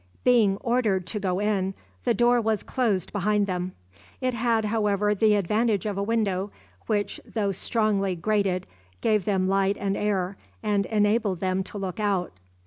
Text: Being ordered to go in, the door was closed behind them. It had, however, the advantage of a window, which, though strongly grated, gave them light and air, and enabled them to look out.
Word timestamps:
Being 0.23 0.57
ordered 0.61 1.05
to 1.05 1.19
go 1.19 1.37
in, 1.37 1.75
the 2.05 2.15
door 2.15 2.41
was 2.41 2.63
closed 2.63 3.11
behind 3.13 3.45
them. 3.45 3.73
It 4.19 4.33
had, 4.33 4.65
however, 4.65 5.13
the 5.13 5.35
advantage 5.35 5.85
of 5.85 5.95
a 5.95 6.01
window, 6.01 6.49
which, 6.87 7.21
though 7.23 7.51
strongly 7.51 8.15
grated, 8.15 8.65
gave 9.01 9.25
them 9.25 9.47
light 9.47 9.77
and 9.77 9.95
air, 9.95 10.37
and 10.63 10.87
enabled 10.87 11.39
them 11.39 11.61
to 11.65 11.77
look 11.77 11.99
out. 11.99 12.31